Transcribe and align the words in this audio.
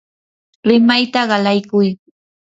rimayta 0.67 1.21
qalaykuy. 1.29 1.89